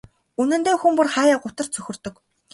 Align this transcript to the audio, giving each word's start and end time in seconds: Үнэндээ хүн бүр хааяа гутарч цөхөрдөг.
Үнэндээ 0.41 0.75
хүн 0.79 0.93
бүр 0.97 1.07
хааяа 1.13 1.39
гутарч 1.43 1.69
цөхөрдөг. 1.75 2.13